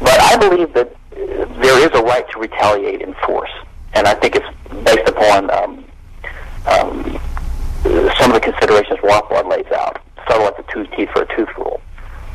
[0.00, 3.50] but I believe that there is a right to retaliate in force,
[3.94, 4.46] and I think it's
[4.84, 5.84] based upon um,
[6.66, 7.20] um,
[8.18, 11.36] some of the considerations Rothbard lays out, sort of like the tooth teeth for a
[11.36, 11.80] tooth rule.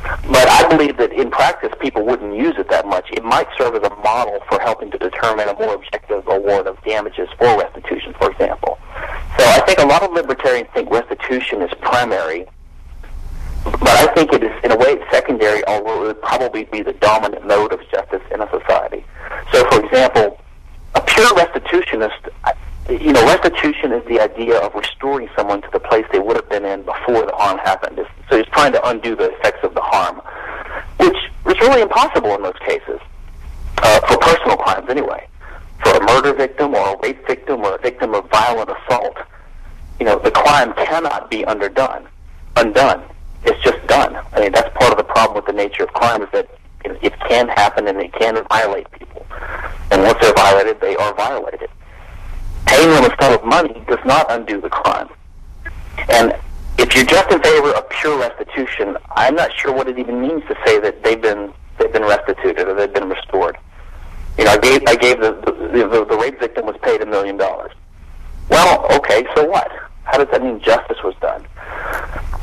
[0.03, 3.09] But I believe that in practice, people wouldn't use it that much.
[3.11, 6.81] It might serve as a model for helping to determine a more objective award of
[6.83, 8.79] damages for restitution, for example.
[9.37, 12.47] So I think a lot of libertarians think restitution is primary,
[13.63, 16.93] but I think it is, in a way, secondary, although it would probably be the
[16.93, 19.06] dominant mode of justice in a society.
[19.52, 20.39] So, for example,
[20.95, 22.30] a pure restitutionist,
[22.89, 26.50] you know, restitution is the idea of restoring someone to the place they would have
[26.50, 28.00] been in before the harm happened.
[28.30, 30.21] So he's trying to undo the effects of the harm,
[30.97, 31.15] which
[31.56, 33.00] is really impossible in most cases,
[33.78, 35.28] uh, for personal crimes anyway.
[35.84, 39.17] For a murder victim or a rape victim or a victim of violent assault,
[40.00, 42.08] you know, the crime cannot be underdone,
[42.56, 43.04] undone.
[43.43, 44.15] It's just done.
[44.34, 46.47] I mean, that's part of the problem with the nature of crime is that
[46.84, 49.25] it can happen and it can violate people.
[49.91, 51.69] And once they're violated, they are violated
[52.71, 55.10] paying them a sum of money does not undo the crime.
[56.10, 56.34] And
[56.77, 60.43] if you're just in favor of pure restitution, I'm not sure what it even means
[60.47, 63.58] to say that they've been they've been restituted or they've been restored.
[64.38, 67.06] You know, I gave I gave the the, the, the rape victim was paid a
[67.06, 67.73] million dollars.
[68.49, 69.69] Well, okay, so what?
[70.04, 71.45] How does that mean justice was done?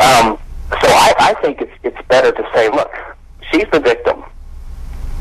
[0.00, 0.38] Um,
[0.82, 2.90] so I, I think it's it's better to say, look,
[3.50, 4.24] she's the victim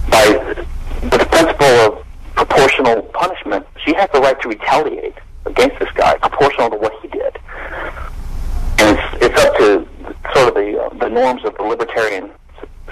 [0.10, 0.66] by
[1.02, 5.16] the principle of proportional punishment, she has the right to retaliate
[5.46, 7.38] against this guy proportional to what he did.
[8.80, 9.88] And it's, it's up to
[10.36, 12.30] sort of the, uh, the norms of the libertarian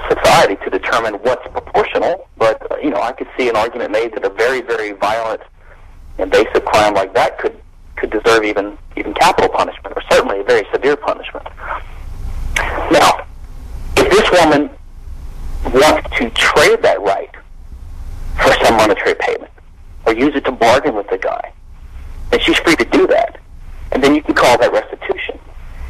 [0.10, 2.28] society to determine what's proportional.
[2.38, 5.42] But, uh, you know, I could see an argument made that a very, very violent,
[6.18, 7.56] invasive crime like that could,
[7.98, 11.46] could deserve even, even capital punishment, or certainly a very severe punishment.
[12.92, 13.26] Now,
[13.98, 14.70] if this woman
[15.72, 17.30] wants to trade that right
[18.42, 19.52] for some monetary payment
[20.06, 21.52] or use it to bargain with the guy.
[22.32, 23.40] And she's free to do that.
[23.92, 25.40] And then you can call that restitution.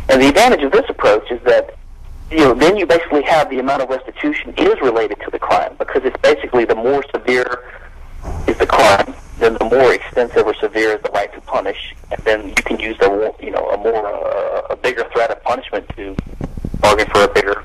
[0.09, 1.75] And the advantage of this approach is that
[2.31, 5.75] you know, then you basically have the amount of restitution is related to the crime
[5.77, 7.71] because it's basically the more severe
[8.47, 12.19] is the crime, then the more extensive or severe is the right to punish, and
[12.23, 15.87] then you can use a you know a more uh, a bigger threat of punishment
[15.89, 16.15] to
[16.79, 17.63] bargain for a bigger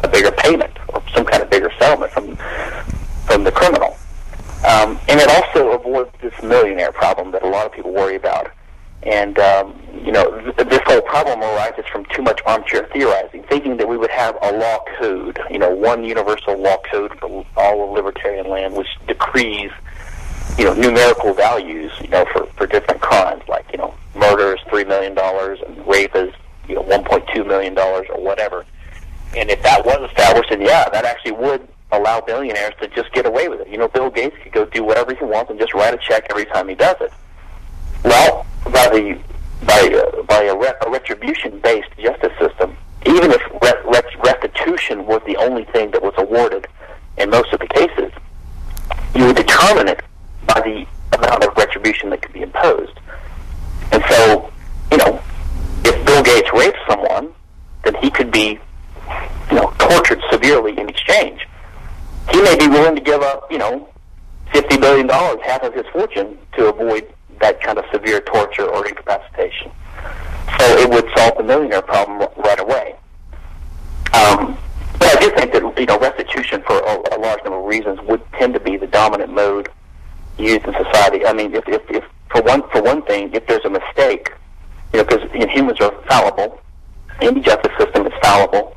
[0.00, 2.36] a bigger payment or some kind of bigger settlement from
[3.26, 3.96] from the criminal.
[4.64, 8.52] Um, and it also avoids this millionaire problem that a lot of people worry about.
[9.02, 13.76] And, um, you know, th- this whole problem arises from too much armchair theorizing, thinking
[13.78, 17.84] that we would have a law code, you know, one universal law code for all
[17.84, 19.72] of libertarian land, which decrees,
[20.56, 24.60] you know, numerical values, you know, for, for different crimes, like, you know, murder is
[24.66, 26.32] $3 million and rape is,
[26.68, 28.66] you know, $1.2 million or whatever.
[29.34, 33.24] And if that was established, then yeah, that actually would allow billionaires to just get
[33.24, 33.68] away with it.
[33.68, 36.26] You know, Bill Gates could go do whatever he wants and just write a check
[36.30, 37.12] every time he does it.
[38.04, 39.18] Well, by the
[39.64, 42.76] by uh, by a, re- a retribution-based justice system,
[43.06, 46.66] even if re- re- restitution was the only thing that was awarded
[47.16, 48.12] in most of the cases,
[49.14, 50.02] you would determine it
[50.46, 50.86] by the
[51.18, 52.98] amount of retribution that could be imposed.
[53.92, 54.50] And so,
[54.90, 55.20] you know,
[55.84, 57.32] if Bill Gates rapes someone,
[57.84, 58.58] then he could be,
[59.50, 61.46] you know, tortured severely in exchange
[62.30, 63.88] he may be willing to give up, you know,
[64.52, 68.86] fifty billion dollars, half of his fortune, to avoid that kind of severe torture or
[68.86, 69.70] incapacitation.
[70.58, 72.94] So it would solve the millionaire problem right away.
[74.14, 74.56] Um,
[74.98, 78.00] but I do think that you know restitution for a, a large number of reasons
[78.02, 79.68] would tend to be the dominant mode
[80.38, 81.26] used in society.
[81.26, 84.32] I mean, if, if, if for one for one thing, if there's a mistake,
[84.92, 86.60] you know, because you know, humans are fallible,
[87.20, 88.76] any justice system is fallible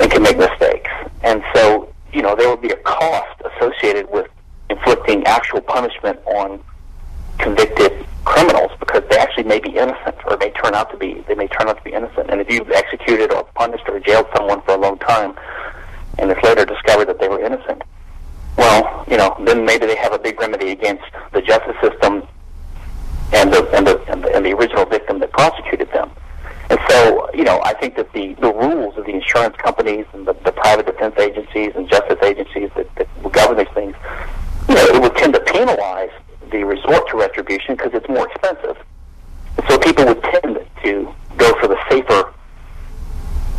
[0.00, 0.90] and can make mistakes,
[1.22, 4.28] and so you know there would be a cost associated with
[4.70, 6.62] inflicting actual punishment on
[7.38, 11.34] convicted criminals because they actually may be innocent or may turn out to be they
[11.34, 14.60] may turn out to be innocent and if you've executed or punished or jailed someone
[14.62, 15.32] for a long time
[16.18, 17.82] and it's later discovered that they were innocent
[18.66, 22.26] well, you know, then maybe they have a big remedy against the justice system
[23.32, 26.10] and the and the and the, and the original victim that prosecuted them.
[26.68, 30.26] And so, you know, I think that the, the rules of the insurance companies and
[30.26, 33.94] the, the private defense agencies and justice agencies that, that govern these things,
[34.68, 36.10] you know, it would tend to penalize
[36.50, 38.76] the resort to retribution because it's more expensive.
[39.58, 42.34] And so people would tend to go for the safer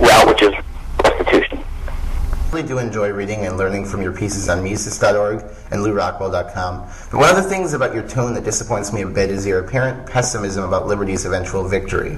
[0.02, 0.54] route, which is
[2.52, 6.88] really do enjoy reading and learning from your pieces on Mises.org and LewRockwell.com.
[7.12, 9.60] But one of the things about your tone that disappoints me a bit is your
[9.60, 12.18] apparent pessimism about liberty's eventual victory.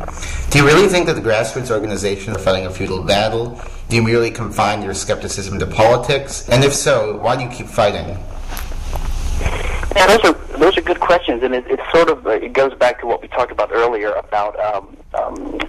[0.52, 3.60] Do you really think that the grassroots organizations are fighting a futile battle?
[3.90, 6.48] Do you merely confine your skepticism to politics?
[6.50, 8.18] And if so, why do you keep fighting?
[9.96, 13.00] Yeah, those are those are good questions, and it, it's sort of it goes back
[13.00, 15.60] to what we talked about earlier about um, um,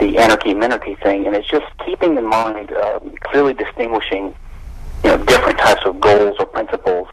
[0.00, 4.34] the anarchy minarchy thing, and it's just keeping in mind uh, clearly distinguishing
[5.04, 7.06] you know different types of goals or principles.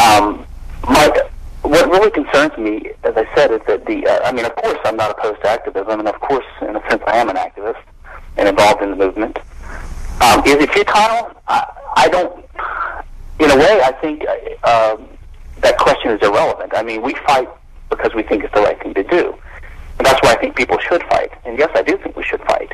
[0.00, 0.46] Um,
[0.88, 1.10] my
[1.62, 4.78] what really concerns me, as I said, is that the uh, I mean, of course,
[4.84, 7.82] I'm not opposed to activism, and of course, in a sense, I am an activist
[8.36, 9.38] and involved in the movement.
[10.20, 11.32] Um, is it futile?
[11.48, 11.64] I,
[11.96, 12.44] I don't.
[13.40, 14.24] In a way, I think
[14.62, 14.96] uh,
[15.60, 16.72] that question is irrelevant.
[16.74, 17.48] I mean, we fight
[17.88, 19.34] because we think it's the right thing to do.
[19.98, 21.30] And that's why I think people should fight.
[21.44, 22.72] And yes, I do think we should fight.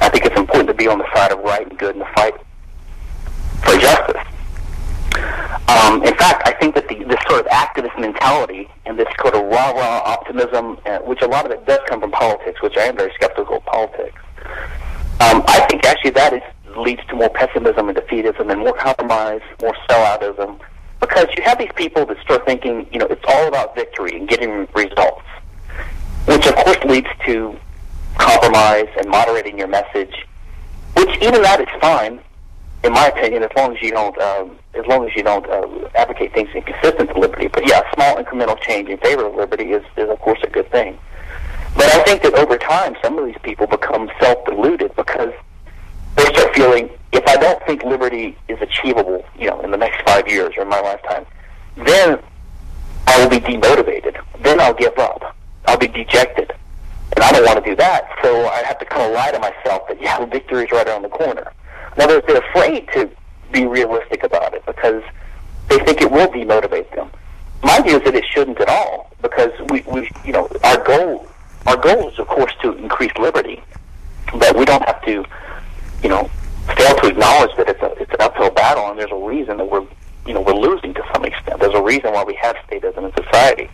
[0.00, 2.08] I think it's important to be on the side of right and good in the
[2.14, 2.34] fight
[3.62, 4.22] for justice.
[5.68, 9.34] Um, in fact, I think that the, this sort of activist mentality and this sort
[9.34, 12.82] of rah-rah optimism, uh, which a lot of it does come from politics, which I
[12.82, 14.20] am very skeptical of politics,
[15.20, 16.42] um, I think actually that is,
[16.76, 20.60] leads to more pessimism and defeatism and more compromise, more selloutism,
[21.00, 24.28] because you have these people that start thinking, you know, it's all about victory and
[24.28, 25.22] getting results
[26.26, 27.56] which of course leads to
[28.18, 30.26] compromise and moderating your message,
[30.96, 32.20] which even that is fine,
[32.84, 35.88] in my opinion, as long as you don't, um, as long as you don't uh,
[35.94, 37.48] advocate things inconsistent to liberty.
[37.48, 40.70] But yeah, small incremental change in favor of liberty is, is of course a good
[40.70, 40.98] thing.
[41.74, 45.32] But I think that over time, some of these people become self-deluded because
[46.14, 50.02] they start feeling, if I don't think liberty is achievable, you know, in the next
[50.06, 51.26] five years or in my lifetime,
[51.76, 52.20] then
[53.08, 54.22] I will be demotivated.
[54.42, 55.34] Then I'll give up.
[55.66, 56.52] I'll be dejected.
[57.14, 59.38] And I don't want to do that, so I have to kind of lie to
[59.38, 61.52] myself that, yeah, victory is right around the corner.
[61.96, 63.10] In other words, they're afraid to
[63.52, 65.02] be realistic about it because
[65.68, 67.10] they think it will demotivate them.
[67.62, 71.26] My view is that it shouldn't at all because we, we you know, our goal,
[71.66, 73.62] our goal is, of course, to increase liberty,
[74.38, 75.24] but we don't have to,
[76.02, 76.28] you know,
[76.76, 79.64] fail to acknowledge that it's, a, it's an uphill battle and there's a reason that
[79.64, 79.86] we're,
[80.26, 81.60] you know, we're losing to some extent.
[81.60, 83.70] There's a reason why we have statism in society.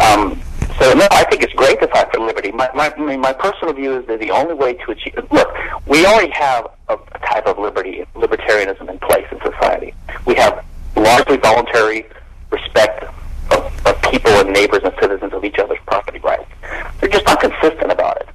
[0.00, 0.40] Um,
[0.86, 2.52] so no, I think it's great to fight for liberty.
[2.52, 5.18] My, my, I mean, my personal view is that the only way to achieve.
[5.32, 5.48] Look,
[5.84, 9.94] we already have a, a type of liberty, libertarianism in place in society.
[10.26, 10.64] We have
[10.94, 12.06] largely voluntary
[12.52, 13.02] respect
[13.50, 16.48] of, of people and neighbors and citizens of each other's property rights.
[17.00, 18.28] They're just not consistent about it.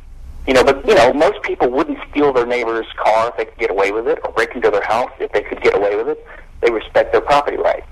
[0.45, 3.59] You know, but you know, most people wouldn't steal their neighbor's car if they could
[3.59, 6.09] get away with it, or break into their house if they could get away with
[6.09, 6.27] it.
[6.59, 7.87] They respect their property rights.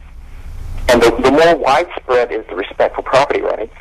[0.90, 3.74] And the, the more widespread is the respect for property rights,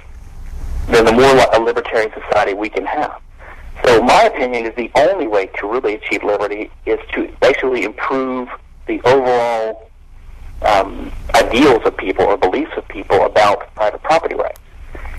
[0.88, 3.20] then the more a libertarian society we can have.
[3.84, 8.48] So my opinion is the only way to really achieve liberty is to basically improve
[8.86, 9.90] the overall
[10.62, 14.60] um, ideals of people or beliefs of people about private property rights.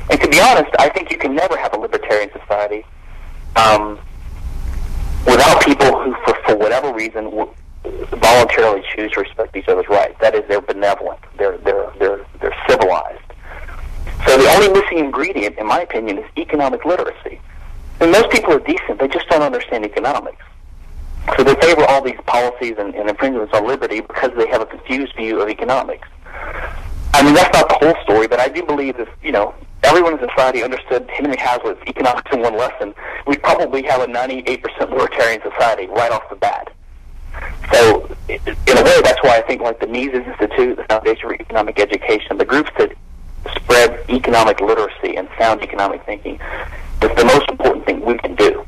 [0.10, 2.84] And to be honest, I think you can never have a libertarian society
[3.56, 4.00] um,
[5.26, 7.54] without people who, for, for whatever reason, w-
[7.84, 10.16] voluntarily choose to respect each other's rights.
[10.20, 13.22] That is, they're benevolent, they're they're they're they're civilized,
[14.26, 17.40] so the only missing ingredient, in my opinion, is economic literacy.
[18.00, 20.44] And most people are decent; they just don't understand economics.
[21.38, 24.66] So they favor all these policies and, and infringements on liberty because they have a
[24.66, 26.08] confused view of economics.
[27.14, 29.54] I mean, that's not the whole story, but I do believe if, you know,
[29.84, 32.94] everyone in society understood Henry Hazlitt's economics in one lesson,
[33.28, 36.72] we'd probably have a 98% libertarian society right off the bat.
[37.74, 41.34] So, in a way, that's why I think like the Mises Institute, the Foundation for
[41.34, 42.94] Economic Education, the groups that
[43.56, 46.40] spread economic literacy and sound economic thinking
[47.02, 48.66] is the most important thing we can do.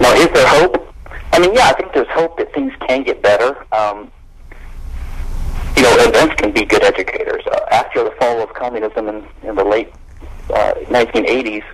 [0.00, 0.94] Now, is there hope?
[1.32, 3.66] I mean, yeah, I think there's hope that things can get better.
[3.74, 4.10] Um,
[5.76, 7.42] you know, events can be good educators.
[7.46, 9.92] Uh, after the fall of communism in, in the late
[10.50, 11.64] uh, 1980s,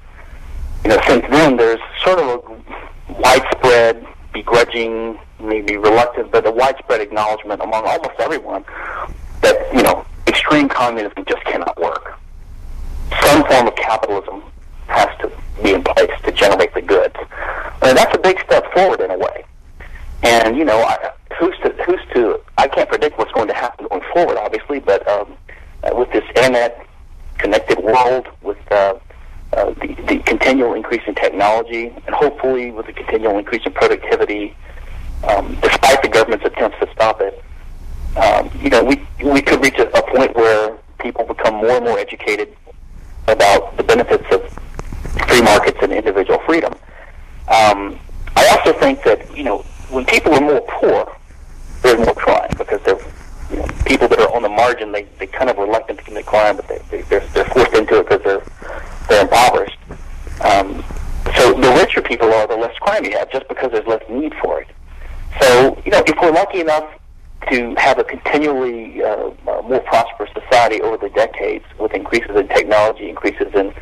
[0.84, 2.44] you know, since then there's sort of
[3.08, 8.64] a widespread, begrudging, maybe reluctant, but a widespread acknowledgement among almost everyone
[9.42, 10.04] that, you know,
[10.38, 12.18] extreme communism just cannot work.
[13.22, 14.42] Some form of capitalism
[14.86, 15.32] has to
[15.62, 17.16] be in place to generate the goods.
[17.82, 19.44] Mean, that's a big step forward in a way.
[20.22, 22.40] And you know, I, who's to who's to?
[22.56, 25.36] I can't predict what's going to happen going forward, obviously, but um,
[25.82, 26.84] uh, with this internet
[27.38, 28.98] connected world, with uh,
[29.52, 34.54] uh, the, the continual increase in technology, and hopefully with the continual increase in productivity,
[35.28, 37.42] um, despite the government's attempts to stop it,
[38.18, 41.84] um, you know, we we could reach a, a point where people become more and
[41.84, 42.54] more educated
[43.28, 44.42] about the benefits of
[45.28, 46.72] free markets and individual freedom.
[47.48, 47.98] Um,
[48.36, 49.58] I also think that you know
[49.90, 51.16] when people are more poor,
[51.82, 53.00] there's more crime because they're
[53.50, 54.92] you know, people that are on the margin.
[54.92, 58.00] They they kind of reluctant to commit crime, but they, they they're they're forced into
[58.00, 58.42] it because they're
[59.08, 59.78] they're impoverished.
[60.40, 60.84] Um,
[61.36, 64.34] so the richer people are, the less crime you have, just because there's less need
[64.42, 64.68] for it.
[65.40, 66.90] So you know, if we're lucky enough
[67.50, 72.46] to have a continually uh, uh, more prosperous society over the decades, with increases in
[72.48, 73.72] technology, increases in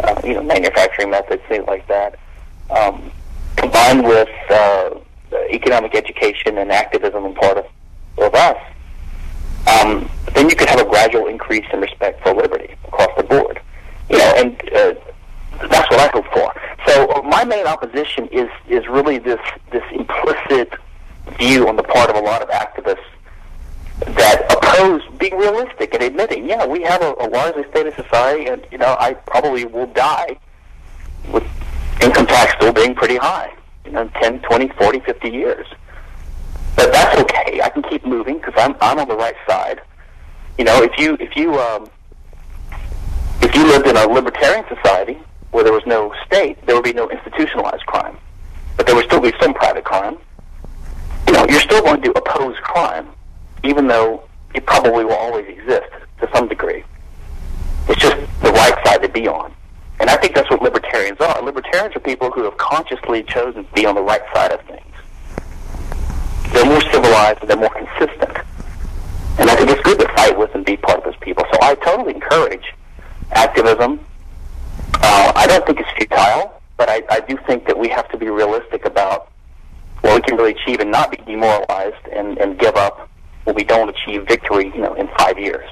[0.00, 2.18] uh, you know manufacturing methods, things like that,
[2.70, 3.10] um,
[3.56, 4.90] combined with uh,
[5.50, 7.66] economic education and activism on part of,
[8.18, 8.56] of us,
[9.66, 13.60] um, then you could have a gradual increase in respect for liberty across the board.
[14.08, 14.94] You know, and uh,
[15.68, 16.52] that's what I hope for.
[16.86, 20.72] So uh, my main opposition is is really this this implicit
[21.38, 22.98] view on the part of a lot of activists
[24.00, 28.66] that oppose being realistic and admitting, yeah, we have a, a largely stated society, and
[28.70, 30.36] you know, I probably will die
[31.32, 31.44] with
[32.02, 33.52] income tax still being pretty high,
[33.84, 35.66] you know, 10, 20, 40, 50 years.
[36.74, 37.60] But that's okay.
[37.62, 39.80] I can keep moving because I'm I'm on the right side.
[40.58, 41.90] You know, if you if you um,
[43.42, 45.18] if you lived in a libertarian society
[45.50, 48.16] where there was no state, there would be no institutionalized crime,
[48.76, 50.16] but there would still be some private crime.
[51.26, 53.08] You know, you're still going to oppose crime,
[53.62, 56.84] even though it probably will always exist to some degree.
[57.88, 59.52] It's just the right side to be on.
[60.00, 61.42] And I think that's what libertarians are.
[61.42, 64.80] Libertarians are people who have consciously chosen to be on the right side of things.
[66.52, 68.38] They're more civilized and they're more consistent.
[69.38, 71.44] And I think it's good to fight with and be part of those people.
[71.52, 72.64] So I totally encourage
[73.32, 74.00] activism.
[74.94, 78.18] Uh, I don't think it's futile, but I, I do think that we have to
[78.18, 79.30] be realistic about
[80.02, 83.08] what we can really achieve and not be demoralized and, and give up
[83.44, 85.68] when we don't achieve victory, you know, in five years.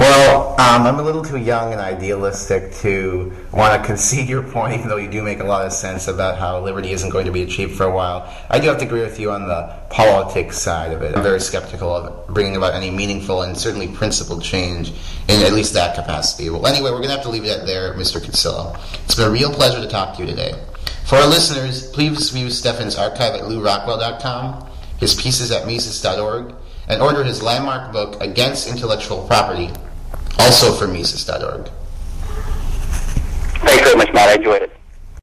[0.00, 4.72] Well, um, I'm a little too young and idealistic to want to concede your point,
[4.78, 7.32] even though you do make a lot of sense about how liberty isn't going to
[7.32, 8.26] be achieved for a while.
[8.48, 11.14] I do have to agree with you on the politics side of it.
[11.14, 14.90] I'm very skeptical of bringing about any meaningful and certainly principled change
[15.28, 16.48] in at least that capacity.
[16.48, 18.24] Well, anyway, we're going to have to leave it there, Mr.
[18.24, 18.80] Kinsella.
[19.04, 20.54] It's been a real pleasure to talk to you today.
[21.04, 26.54] For our listeners, please view Stephan's archive at LewRockwell.com, his pieces at Mises.org,
[26.88, 29.70] and order his landmark book, Against Intellectual Property,
[30.40, 31.68] also from Mises.org.
[33.62, 34.30] Thanks very much, Matt.
[34.30, 34.79] I enjoyed it.